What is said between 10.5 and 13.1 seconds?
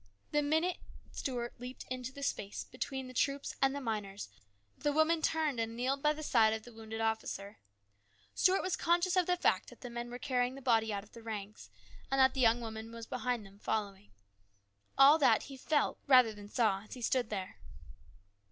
the body out of the ranks, and that the young woman was